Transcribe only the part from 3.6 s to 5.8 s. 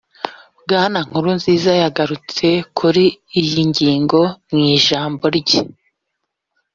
ngingo mu ijambo rye